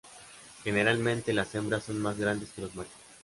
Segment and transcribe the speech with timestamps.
[0.63, 2.91] Generalmente las hembras son más grandes que los machos.